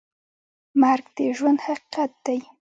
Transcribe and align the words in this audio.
مرګ 0.81 1.05
د 1.17 1.19
ژوند 1.37 1.59
حقیقت 1.67 2.11
دی 2.25 2.39